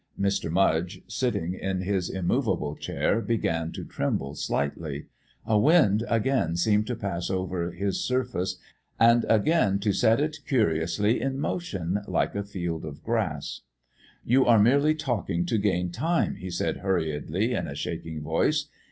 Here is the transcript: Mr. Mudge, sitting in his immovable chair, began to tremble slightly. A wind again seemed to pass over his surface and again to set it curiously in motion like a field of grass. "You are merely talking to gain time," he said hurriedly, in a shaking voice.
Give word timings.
Mr. 0.19 0.49
Mudge, 0.49 1.03
sitting 1.07 1.53
in 1.53 1.81
his 1.81 2.09
immovable 2.09 2.75
chair, 2.75 3.21
began 3.21 3.71
to 3.73 3.85
tremble 3.85 4.33
slightly. 4.33 5.05
A 5.45 5.59
wind 5.59 6.03
again 6.09 6.55
seemed 6.55 6.87
to 6.87 6.95
pass 6.95 7.29
over 7.29 7.69
his 7.71 8.03
surface 8.03 8.57
and 8.99 9.27
again 9.29 9.77
to 9.81 9.93
set 9.93 10.19
it 10.19 10.39
curiously 10.47 11.21
in 11.21 11.37
motion 11.37 11.99
like 12.07 12.33
a 12.33 12.41
field 12.43 12.83
of 12.83 13.03
grass. 13.03 13.61
"You 14.25 14.43
are 14.47 14.57
merely 14.57 14.95
talking 14.95 15.45
to 15.45 15.59
gain 15.59 15.91
time," 15.91 16.37
he 16.37 16.49
said 16.49 16.77
hurriedly, 16.77 17.53
in 17.53 17.67
a 17.67 17.75
shaking 17.75 18.23
voice. 18.23 18.69